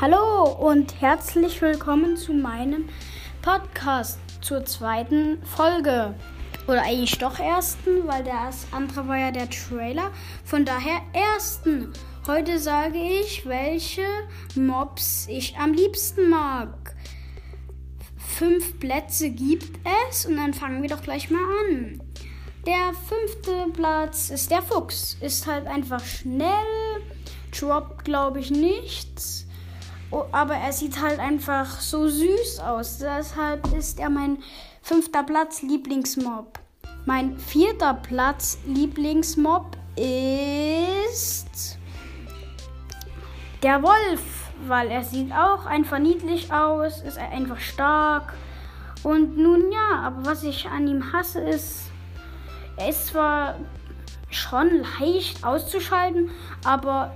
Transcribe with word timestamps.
Hallo 0.00 0.44
und 0.44 0.98
herzlich 1.02 1.60
willkommen 1.60 2.16
zu 2.16 2.32
meinem 2.32 2.88
Podcast 3.42 4.18
zur 4.40 4.64
zweiten 4.64 5.44
Folge. 5.44 6.14
Oder 6.66 6.84
eigentlich 6.84 7.18
doch 7.18 7.38
ersten, 7.38 8.08
weil 8.08 8.24
das 8.24 8.66
andere 8.72 9.06
war 9.06 9.18
ja 9.18 9.30
der 9.30 9.50
Trailer. 9.50 10.10
Von 10.42 10.64
daher 10.64 11.02
ersten. 11.12 11.92
Heute 12.26 12.58
sage 12.58 12.96
ich, 12.96 13.44
welche 13.44 14.06
Mobs 14.54 15.26
ich 15.28 15.58
am 15.58 15.74
liebsten 15.74 16.30
mag. 16.30 16.94
Fünf 18.16 18.80
Plätze 18.80 19.28
gibt 19.28 19.80
es 20.08 20.24
und 20.24 20.38
dann 20.38 20.54
fangen 20.54 20.80
wir 20.80 20.88
doch 20.88 21.02
gleich 21.02 21.28
mal 21.28 21.44
an. 21.68 22.00
Der 22.66 22.94
fünfte 23.06 23.70
Platz 23.74 24.30
ist 24.30 24.50
der 24.50 24.62
Fuchs. 24.62 25.18
Ist 25.20 25.46
halt 25.46 25.66
einfach 25.66 26.02
schnell, 26.02 26.48
droppt 27.52 28.06
glaube 28.06 28.40
ich 28.40 28.50
nichts 28.50 29.46
aber 30.32 30.54
er 30.54 30.72
sieht 30.72 31.00
halt 31.00 31.18
einfach 31.18 31.80
so 31.80 32.08
süß 32.08 32.60
aus. 32.60 32.98
Deshalb 32.98 33.72
ist 33.72 33.98
er 33.98 34.10
mein 34.10 34.38
fünfter 34.82 35.22
Platz 35.22 35.62
Lieblingsmob. 35.62 36.58
Mein 37.06 37.38
vierter 37.38 37.94
Platz 37.94 38.58
Lieblingsmob 38.66 39.76
ist 39.96 41.78
der 43.62 43.82
Wolf, 43.82 44.22
weil 44.66 44.90
er 44.90 45.02
sieht 45.02 45.32
auch 45.32 45.66
einfach 45.66 45.98
niedlich 45.98 46.52
aus, 46.52 47.02
ist 47.02 47.18
einfach 47.18 47.60
stark. 47.60 48.34
Und 49.02 49.38
nun 49.38 49.72
ja, 49.72 50.00
aber 50.04 50.26
was 50.26 50.42
ich 50.42 50.66
an 50.66 50.86
ihm 50.86 51.12
hasse 51.12 51.40
ist, 51.40 51.90
er 52.76 52.90
ist 52.90 53.08
zwar 53.08 53.56
schon 54.30 54.84
leicht 55.00 55.44
auszuschalten, 55.44 56.30
aber 56.64 57.12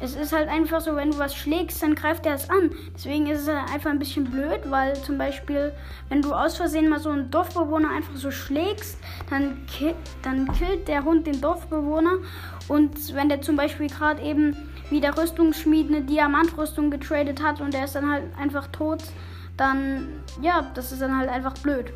es 0.00 0.16
ist 0.16 0.32
halt 0.32 0.48
einfach 0.48 0.80
so, 0.80 0.96
wenn 0.96 1.12
du 1.12 1.18
was 1.18 1.34
schlägst, 1.34 1.82
dann 1.82 1.94
greift 1.94 2.26
er 2.26 2.34
es 2.34 2.50
an. 2.50 2.70
Deswegen 2.94 3.26
ist 3.26 3.42
es 3.42 3.48
halt 3.48 3.72
einfach 3.72 3.90
ein 3.90 3.98
bisschen 3.98 4.24
blöd, 4.24 4.60
weil 4.68 4.94
zum 5.02 5.18
Beispiel, 5.18 5.72
wenn 6.08 6.20
du 6.20 6.32
aus 6.32 6.56
Versehen 6.56 6.88
mal 6.88 7.00
so 7.00 7.10
einen 7.10 7.30
Dorfbewohner 7.30 7.90
einfach 7.90 8.16
so 8.16 8.30
schlägst, 8.30 8.98
dann, 9.30 9.64
ki 9.66 9.94
dann 10.22 10.50
killt 10.52 10.88
der 10.88 11.04
Hund 11.04 11.26
den 11.26 11.40
Dorfbewohner. 11.40 12.18
Und 12.68 13.14
wenn 13.14 13.28
der 13.28 13.40
zum 13.40 13.56
Beispiel 13.56 13.88
gerade 13.88 14.22
eben 14.22 14.56
wie 14.90 15.00
der 15.00 15.16
Rüstungsschmied 15.16 15.88
eine 15.88 16.02
Diamantrüstung 16.02 16.90
getradet 16.90 17.42
hat 17.42 17.60
und 17.60 17.72
der 17.72 17.84
ist 17.84 17.94
dann 17.94 18.10
halt 18.10 18.24
einfach 18.38 18.66
tot, 18.68 19.02
dann 19.56 20.22
ja, 20.42 20.70
das 20.74 20.92
ist 20.92 21.00
dann 21.00 21.16
halt 21.16 21.30
einfach 21.30 21.54
blöd. 21.54 21.92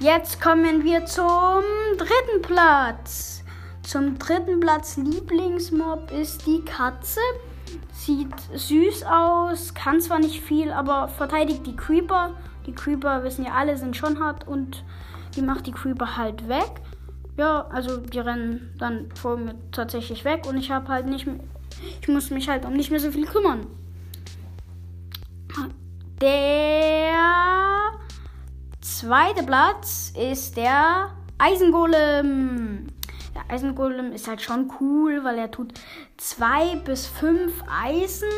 Jetzt 0.00 0.40
kommen 0.40 0.84
wir 0.84 1.06
zum 1.06 1.62
dritten 1.96 2.42
Platz. 2.42 3.43
Zum 3.84 4.18
dritten 4.18 4.60
Platz 4.60 4.96
Lieblingsmob 4.96 6.10
ist 6.10 6.46
die 6.46 6.62
Katze. 6.64 7.20
Sieht 7.92 8.34
süß 8.54 9.04
aus, 9.04 9.74
kann 9.74 10.00
zwar 10.00 10.18
nicht 10.18 10.42
viel, 10.42 10.72
aber 10.72 11.08
verteidigt 11.08 11.66
die 11.66 11.76
Creeper. 11.76 12.34
Die 12.66 12.74
Creeper, 12.74 13.22
wissen 13.24 13.44
ja 13.44 13.52
alle, 13.52 13.76
sind 13.76 13.96
schon 13.96 14.20
hart 14.20 14.48
und 14.48 14.82
die 15.36 15.42
macht 15.42 15.66
die 15.66 15.72
Creeper 15.72 16.16
halt 16.16 16.48
weg. 16.48 16.80
Ja, 17.36 17.66
also 17.68 17.98
die 17.98 18.18
rennen 18.18 18.74
dann 18.78 19.10
vor 19.14 19.36
mir 19.36 19.54
tatsächlich 19.70 20.24
weg 20.24 20.46
und 20.48 20.56
ich 20.56 20.70
habe 20.70 20.88
halt 20.88 21.06
nicht 21.06 21.26
mehr, 21.26 21.40
ich 22.00 22.08
muss 22.08 22.30
mich 22.30 22.48
halt 22.48 22.64
um 22.64 22.72
nicht 22.72 22.90
mehr 22.90 23.00
so 23.00 23.10
viel 23.10 23.26
kümmern. 23.26 23.66
Der 26.20 27.12
zweite 28.80 29.42
Platz 29.44 30.12
ist 30.16 30.56
der 30.56 31.10
Eisengolem. 31.38 32.86
Der 33.34 33.42
Eisengolem 33.48 34.12
ist 34.12 34.28
halt 34.28 34.42
schon 34.42 34.70
cool, 34.80 35.24
weil 35.24 35.38
er 35.38 35.50
tut 35.50 35.74
zwei 36.16 36.76
bis 36.76 37.06
fünf 37.06 37.52
Eisen 37.68 38.28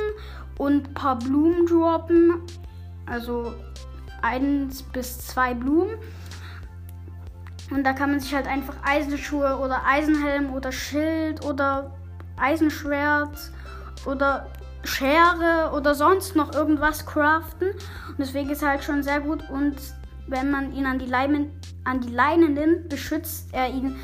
und 0.58 0.88
ein 0.88 0.94
paar 0.94 1.18
Blumen 1.18 1.66
droppen. 1.66 2.42
Also 3.04 3.54
eins 4.22 4.82
bis 4.82 5.18
zwei 5.18 5.54
Blumen. 5.54 5.96
Und 7.70 7.84
da 7.84 7.92
kann 7.92 8.10
man 8.10 8.20
sich 8.20 8.34
halt 8.34 8.46
einfach 8.46 8.76
Eisenschuhe 8.84 9.58
oder 9.58 9.84
Eisenhelm 9.84 10.54
oder 10.54 10.70
Schild 10.72 11.44
oder 11.44 11.92
Eisenschwert 12.36 13.36
oder 14.06 14.50
Schere 14.84 15.72
oder 15.74 15.94
sonst 15.94 16.36
noch 16.36 16.54
irgendwas 16.54 17.04
craften. 17.04 17.70
Und 17.70 18.18
deswegen 18.18 18.50
ist 18.50 18.62
er 18.62 18.70
halt 18.70 18.84
schon 18.84 19.02
sehr 19.02 19.20
gut. 19.20 19.50
Und 19.50 19.76
wenn 20.28 20.50
man 20.50 20.72
ihn 20.72 20.86
an 20.86 20.98
die, 20.98 21.06
Leinen, 21.06 21.50
an 21.84 22.00
die 22.00 22.12
Leine 22.12 22.48
nimmt, 22.48 22.88
beschützt 22.88 23.52
er 23.52 23.68
ihn 23.68 23.96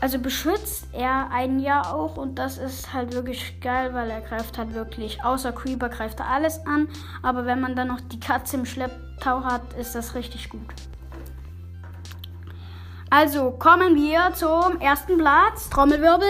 also 0.00 0.18
beschützt 0.18 0.88
er 0.92 1.30
einen 1.30 1.58
ja 1.58 1.92
auch 1.92 2.16
und 2.16 2.38
das 2.38 2.58
ist 2.58 2.92
halt 2.92 3.14
wirklich 3.14 3.60
geil, 3.60 3.94
weil 3.94 4.10
er 4.10 4.20
greift 4.20 4.58
halt 4.58 4.74
wirklich, 4.74 5.24
außer 5.24 5.52
Creeper 5.52 5.88
greift 5.88 6.20
er 6.20 6.28
alles 6.28 6.64
an, 6.66 6.88
aber 7.22 7.46
wenn 7.46 7.60
man 7.60 7.74
dann 7.76 7.88
noch 7.88 8.00
die 8.00 8.20
Katze 8.20 8.56
im 8.56 8.66
Schlepptau 8.66 9.42
hat, 9.42 9.72
ist 9.74 9.94
das 9.94 10.14
richtig 10.14 10.50
gut. 10.50 10.74
Also 13.08 13.52
kommen 13.52 13.94
wir 13.94 14.34
zum 14.34 14.80
ersten 14.80 15.16
Platz, 15.16 15.70
Trommelwirbel, 15.70 16.28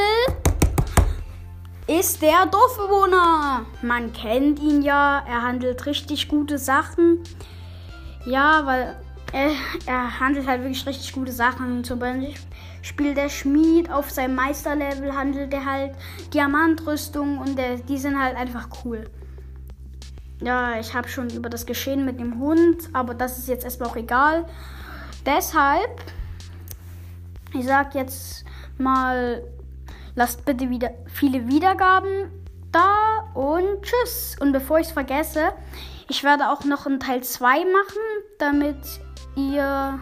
ist 1.86 2.20
der 2.20 2.46
Dorfbewohner. 2.46 3.64
Man 3.82 4.12
kennt 4.12 4.60
ihn 4.60 4.82
ja, 4.82 5.22
er 5.26 5.42
handelt 5.42 5.86
richtig 5.86 6.28
gute 6.28 6.58
Sachen. 6.58 7.22
Ja, 8.26 8.66
weil 8.66 8.96
er, 9.32 9.50
er 9.86 10.20
handelt 10.20 10.46
halt 10.46 10.62
wirklich 10.62 10.86
richtig 10.86 11.12
gute 11.12 11.32
Sachen. 11.32 11.84
Zum 11.84 11.98
Beispiel 11.98 13.14
der 13.14 13.28
Schmied 13.28 13.90
auf 13.90 14.10
seinem 14.10 14.34
Meisterlevel, 14.34 15.14
handelt 15.14 15.52
er 15.52 15.64
halt 15.64 15.94
Diamantrüstung 16.32 17.38
und 17.38 17.56
der, 17.58 17.76
die 17.76 17.98
sind 17.98 18.20
halt 18.20 18.36
einfach 18.36 18.68
cool. 18.84 19.10
Ja, 20.42 20.78
ich 20.78 20.94
habe 20.94 21.08
schon 21.08 21.30
über 21.30 21.48
das 21.48 21.64
Geschehen 21.64 22.04
mit 22.04 22.20
dem 22.20 22.38
Hund, 22.38 22.90
aber 22.92 23.14
das 23.14 23.38
ist 23.38 23.48
jetzt 23.48 23.64
erstmal 23.64 23.88
auch 23.88 23.96
egal. 23.96 24.46
Deshalb, 25.24 26.02
ich 27.54 27.64
sag 27.64 27.94
jetzt 27.94 28.44
mal, 28.78 29.42
lasst 30.14 30.44
bitte 30.44 30.68
wieder 30.68 30.90
viele 31.06 31.48
Wiedergaben 31.48 32.30
da 32.70 33.30
und 33.34 33.82
tschüss. 33.82 34.36
Und 34.38 34.52
bevor 34.52 34.78
ich 34.78 34.88
es 34.88 34.92
vergesse, 34.92 35.52
ich 36.08 36.22
werde 36.22 36.50
auch 36.50 36.64
noch 36.64 36.86
einen 36.86 37.00
Teil 37.00 37.22
2 37.22 37.64
machen, 37.64 38.02
damit 38.38 38.76
ihr 39.36 39.98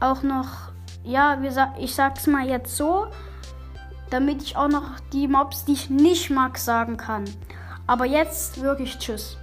auch 0.00 0.22
noch 0.22 0.72
ja, 1.04 1.38
ich 1.78 1.94
sag's 1.94 2.26
mal 2.26 2.46
jetzt 2.46 2.76
so, 2.76 3.06
damit 4.10 4.42
ich 4.42 4.56
auch 4.56 4.68
noch 4.68 5.00
die 5.12 5.26
Mobs, 5.26 5.64
die 5.64 5.72
ich 5.72 5.90
nicht 5.90 6.30
mag, 6.30 6.58
sagen 6.58 6.96
kann. 6.96 7.24
Aber 7.86 8.04
jetzt 8.04 8.62
wirklich 8.62 8.98
Tschüss. 8.98 9.36